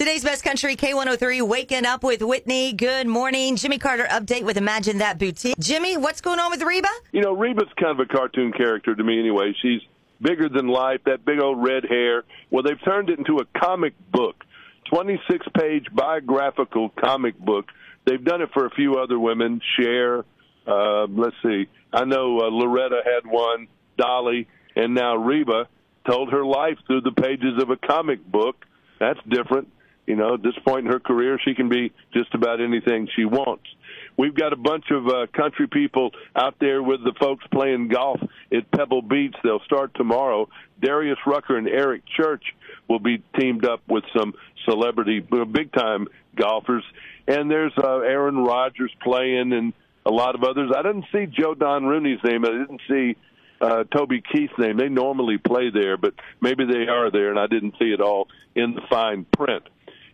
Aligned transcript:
Today's 0.00 0.24
best 0.24 0.42
country 0.42 0.76
K103 0.76 1.46
waking 1.46 1.84
up 1.84 2.02
with 2.02 2.22
Whitney. 2.22 2.72
Good 2.72 3.06
morning. 3.06 3.54
Jimmy 3.56 3.76
Carter 3.76 4.06
update 4.10 4.44
with 4.44 4.56
Imagine 4.56 4.96
That 4.96 5.18
Boutique. 5.18 5.58
Jimmy, 5.58 5.98
what's 5.98 6.22
going 6.22 6.38
on 6.38 6.50
with 6.50 6.62
Reba? 6.62 6.88
You 7.12 7.20
know, 7.20 7.34
Reba's 7.34 7.68
kind 7.78 8.00
of 8.00 8.00
a 8.00 8.06
cartoon 8.06 8.50
character 8.50 8.94
to 8.94 9.04
me 9.04 9.20
anyway. 9.20 9.54
She's 9.60 9.82
bigger 10.22 10.48
than 10.48 10.68
life, 10.68 11.00
that 11.04 11.26
big 11.26 11.38
old 11.38 11.62
red 11.62 11.84
hair. 11.84 12.24
Well, 12.50 12.62
they've 12.62 12.82
turned 12.82 13.10
it 13.10 13.18
into 13.18 13.40
a 13.40 13.60
comic 13.60 13.92
book, 14.10 14.42
26 14.90 15.46
page 15.54 15.84
biographical 15.92 16.88
comic 16.98 17.38
book. 17.38 17.66
They've 18.06 18.24
done 18.24 18.40
it 18.40 18.48
for 18.54 18.64
a 18.64 18.70
few 18.70 18.94
other 18.94 19.18
women, 19.18 19.60
Cher, 19.76 20.24
uh, 20.66 21.08
let's 21.10 21.36
see, 21.42 21.68
I 21.92 22.06
know 22.06 22.38
uh, 22.40 22.48
Loretta 22.48 23.02
had 23.04 23.30
one, 23.30 23.68
Dolly, 23.98 24.48
and 24.74 24.94
now 24.94 25.16
Reba 25.16 25.68
told 26.08 26.32
her 26.32 26.42
life 26.42 26.78
through 26.86 27.02
the 27.02 27.12
pages 27.12 27.62
of 27.62 27.68
a 27.68 27.76
comic 27.76 28.24
book. 28.24 28.64
That's 28.98 29.20
different. 29.28 29.68
You 30.10 30.16
know, 30.16 30.34
at 30.34 30.42
this 30.42 30.58
point 30.66 30.86
in 30.86 30.92
her 30.92 30.98
career, 30.98 31.38
she 31.44 31.54
can 31.54 31.68
be 31.68 31.92
just 32.12 32.34
about 32.34 32.60
anything 32.60 33.06
she 33.14 33.24
wants. 33.24 33.62
We've 34.18 34.34
got 34.34 34.52
a 34.52 34.56
bunch 34.56 34.86
of 34.90 35.06
uh, 35.06 35.26
country 35.32 35.68
people 35.68 36.10
out 36.34 36.56
there 36.60 36.82
with 36.82 37.04
the 37.04 37.12
folks 37.20 37.44
playing 37.52 37.86
golf 37.86 38.18
at 38.52 38.68
Pebble 38.72 39.02
Beach. 39.02 39.36
They'll 39.44 39.62
start 39.66 39.94
tomorrow. 39.94 40.48
Darius 40.82 41.18
Rucker 41.24 41.56
and 41.56 41.68
Eric 41.68 42.02
Church 42.16 42.42
will 42.88 42.98
be 42.98 43.22
teamed 43.38 43.64
up 43.64 43.82
with 43.88 44.02
some 44.18 44.34
celebrity, 44.68 45.20
big 45.20 45.72
time 45.72 46.08
golfers. 46.34 46.82
And 47.28 47.48
there's 47.48 47.72
uh, 47.78 47.98
Aaron 47.98 48.38
Rodgers 48.38 48.90
playing 49.04 49.52
and 49.52 49.72
a 50.04 50.10
lot 50.10 50.34
of 50.34 50.42
others. 50.42 50.72
I 50.76 50.82
didn't 50.82 51.04
see 51.12 51.26
Joe 51.26 51.54
Don 51.54 51.84
Rooney's 51.84 52.18
name. 52.24 52.44
I 52.44 52.48
didn't 52.48 52.80
see 52.88 53.16
uh, 53.60 53.84
Toby 53.96 54.22
Keith's 54.32 54.54
name. 54.58 54.76
They 54.76 54.88
normally 54.88 55.38
play 55.38 55.70
there, 55.70 55.96
but 55.96 56.14
maybe 56.40 56.64
they 56.64 56.88
are 56.90 57.12
there, 57.12 57.30
and 57.30 57.38
I 57.38 57.46
didn't 57.46 57.74
see 57.78 57.92
it 57.92 58.00
all 58.00 58.26
in 58.56 58.74
the 58.74 58.82
fine 58.90 59.24
print. 59.24 59.62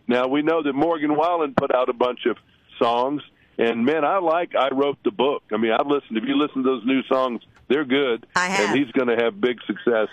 Now 0.07 0.27
we 0.27 0.41
know 0.41 0.63
that 0.63 0.73
Morgan 0.73 1.15
Wallen 1.15 1.53
put 1.55 1.73
out 1.73 1.89
a 1.89 1.93
bunch 1.93 2.25
of 2.25 2.37
songs, 2.79 3.21
and 3.57 3.85
man, 3.85 4.05
I 4.05 4.19
like. 4.19 4.55
I 4.55 4.69
wrote 4.73 4.97
the 5.03 5.11
book. 5.11 5.43
I 5.51 5.57
mean, 5.57 5.71
I've 5.71 5.87
listened. 5.87 6.17
If 6.17 6.23
you 6.25 6.37
listen 6.37 6.63
to 6.63 6.69
those 6.69 6.85
new 6.85 7.03
songs, 7.03 7.41
they're 7.67 7.85
good, 7.85 8.25
I 8.35 8.47
have. 8.47 8.69
and 8.69 8.79
he's 8.79 8.91
going 8.91 9.07
to 9.09 9.23
have 9.23 9.39
big 9.39 9.59
success. 9.65 10.07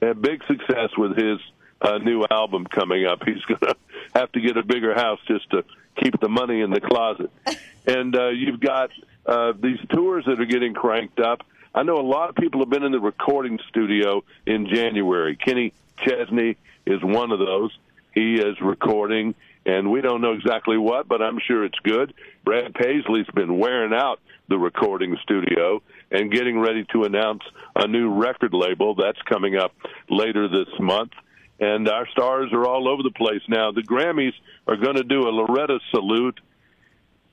Have 0.00 0.20
big 0.20 0.42
success 0.46 0.90
with 0.96 1.16
his 1.16 1.38
uh, 1.80 1.98
new 1.98 2.24
album 2.30 2.66
coming 2.66 3.06
up. 3.06 3.22
He's 3.24 3.42
going 3.42 3.60
to 3.62 3.76
have 4.14 4.30
to 4.32 4.40
get 4.40 4.56
a 4.56 4.62
bigger 4.62 4.94
house 4.94 5.20
just 5.26 5.50
to 5.50 5.64
keep 5.96 6.18
the 6.20 6.28
money 6.28 6.60
in 6.60 6.70
the 6.70 6.80
closet. 6.80 7.30
and 7.86 8.14
uh, 8.16 8.28
you've 8.28 8.60
got 8.60 8.90
uh, 9.26 9.52
these 9.60 9.78
tours 9.90 10.24
that 10.26 10.40
are 10.40 10.46
getting 10.46 10.74
cranked 10.74 11.20
up. 11.20 11.42
I 11.74 11.82
know 11.84 11.98
a 11.98 12.02
lot 12.02 12.28
of 12.28 12.34
people 12.34 12.60
have 12.60 12.70
been 12.70 12.82
in 12.82 12.92
the 12.92 13.00
recording 13.00 13.58
studio 13.68 14.24
in 14.46 14.68
January. 14.68 15.36
Kenny 15.36 15.72
Chesney 15.98 16.56
is 16.86 17.02
one 17.02 17.30
of 17.30 17.38
those. 17.38 17.76
He 18.14 18.34
is 18.34 18.56
recording, 18.60 19.34
and 19.64 19.90
we 19.90 20.00
don't 20.00 20.20
know 20.20 20.32
exactly 20.32 20.76
what, 20.78 21.08
but 21.08 21.22
I'm 21.22 21.38
sure 21.46 21.64
it's 21.64 21.78
good. 21.82 22.14
Brad 22.44 22.74
Paisley's 22.74 23.26
been 23.34 23.58
wearing 23.58 23.92
out 23.94 24.20
the 24.48 24.58
recording 24.58 25.16
studio 25.22 25.82
and 26.10 26.30
getting 26.30 26.58
ready 26.58 26.84
to 26.92 27.04
announce 27.04 27.42
a 27.74 27.86
new 27.86 28.10
record 28.10 28.52
label 28.52 28.94
that's 28.94 29.20
coming 29.22 29.56
up 29.56 29.72
later 30.10 30.48
this 30.48 30.68
month. 30.78 31.12
And 31.60 31.88
our 31.88 32.08
stars 32.08 32.50
are 32.52 32.66
all 32.66 32.88
over 32.88 33.02
the 33.02 33.12
place 33.16 33.42
now. 33.48 33.70
The 33.72 33.82
Grammys 33.82 34.34
are 34.66 34.76
going 34.76 34.96
to 34.96 35.04
do 35.04 35.20
a 35.20 35.30
Loretta 35.30 35.78
salute 35.94 36.38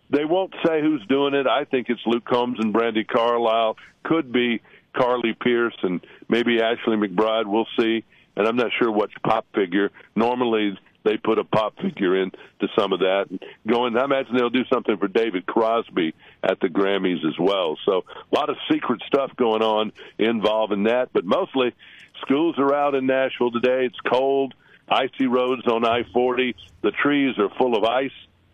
they 0.09 0.25
won't 0.25 0.53
say 0.65 0.81
who's 0.81 1.05
doing 1.07 1.33
it. 1.33 1.47
I 1.47 1.65
think 1.65 1.87
it's 1.89 2.01
Luke 2.05 2.25
Combs 2.25 2.57
and 2.59 2.73
Brandi 2.73 3.07
Carlile. 3.07 3.77
Could 4.03 4.31
be 4.31 4.61
Carly 4.95 5.33
Pearce 5.39 5.77
and 5.83 6.01
maybe 6.27 6.61
Ashley 6.61 6.97
McBryde. 6.97 7.45
We'll 7.45 7.67
see. 7.79 8.03
And 8.39 8.47
I'm 8.47 8.55
not 8.55 8.71
sure 8.79 8.89
which 8.91 9.11
pop 9.23 9.45
figure. 9.53 9.91
Normally 10.15 10.79
they 11.03 11.17
put 11.17 11.37
a 11.37 11.43
pop 11.43 11.75
figure 11.81 12.15
in 12.15 12.31
to 12.61 12.67
some 12.77 12.93
of 12.93 12.99
that. 12.99 13.27
Going, 13.67 13.95
I 13.97 14.05
imagine 14.05 14.35
they'll 14.35 14.49
do 14.49 14.65
something 14.73 14.97
for 14.97 15.07
David 15.07 15.45
Crosby 15.45 16.15
at 16.41 16.59
the 16.59 16.67
Grammys 16.67 17.23
as 17.27 17.37
well. 17.37 17.77
So 17.85 18.05
a 18.09 18.35
lot 18.35 18.49
of 18.49 18.55
secret 18.71 19.01
stuff 19.05 19.35
going 19.35 19.61
on 19.61 19.91
involving 20.17 20.85
that. 20.85 21.09
But 21.13 21.25
mostly, 21.25 21.75
schools 22.21 22.55
are 22.57 22.73
out 22.73 22.95
in 22.95 23.05
Nashville 23.05 23.51
today. 23.51 23.85
It's 23.85 23.99
cold, 24.11 24.55
icy 24.87 25.27
roads 25.27 25.67
on 25.67 25.85
I-40. 25.85 26.55
The 26.81 26.91
trees 26.91 27.37
are 27.37 27.49
full 27.57 27.77
of 27.77 27.83
ice 27.83 28.11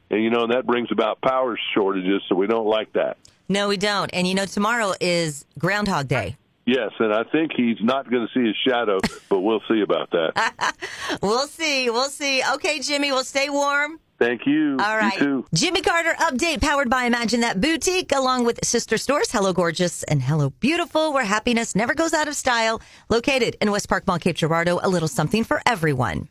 and 0.09 0.23
you 0.23 0.29
know 0.29 0.43
and 0.43 0.53
that 0.53 0.65
brings 0.65 0.91
about 0.91 1.21
power 1.21 1.57
shortages, 1.73 2.21
so 2.27 2.35
we 2.35 2.47
don't 2.47 2.67
like 2.67 2.93
that. 2.93 3.17
No, 3.47 3.67
we 3.67 3.77
don't. 3.77 4.09
And 4.13 4.27
you 4.27 4.33
know, 4.33 4.45
tomorrow 4.45 4.93
is 4.99 5.45
Groundhog 5.59 6.07
Day. 6.07 6.37
Yes, 6.65 6.91
and 6.99 7.13
I 7.13 7.23
think 7.23 7.51
he's 7.55 7.77
not 7.81 8.09
going 8.09 8.27
to 8.27 8.33
see 8.33 8.45
his 8.45 8.55
shadow, 8.67 8.97
but 9.29 9.41
we'll 9.41 9.61
see 9.67 9.81
about 9.81 10.09
that. 10.11 10.73
we'll 11.21 11.47
see. 11.47 11.89
We'll 11.91 12.09
see. 12.09 12.41
Okay, 12.55 12.79
Jimmy, 12.79 13.11
we'll 13.11 13.23
stay 13.23 13.49
warm. 13.49 13.99
Thank 14.17 14.47
you. 14.47 14.77
All 14.79 14.97
right. 14.97 15.19
You 15.19 15.45
Jimmy 15.53 15.81
Carter 15.81 16.13
update 16.19 16.61
powered 16.61 16.89
by 16.89 17.03
Imagine 17.03 17.41
That 17.41 17.59
Boutique 17.59 18.13
along 18.13 18.45
with 18.45 18.63
sister 18.65 18.97
stores 18.97 19.29
Hello 19.29 19.51
Gorgeous 19.51 20.03
and 20.03 20.21
Hello 20.21 20.51
Beautiful 20.61 21.11
where 21.11 21.25
happiness 21.25 21.75
never 21.75 21.93
goes 21.93 22.13
out 22.13 22.29
of 22.29 22.35
style 22.35 22.81
located 23.09 23.57
in 23.59 23.71
West 23.71 23.89
Park 23.89 24.07
Mall 24.07 24.17
Cape 24.17 24.37
Girardeau 24.37 24.79
a 24.81 24.87
little 24.87 25.09
something 25.09 25.43
for 25.43 25.61
everyone. 25.65 26.29